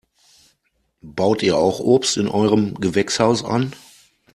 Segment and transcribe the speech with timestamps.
[1.03, 3.75] Baut ihr auch Obst in eurem Gewächshaus an?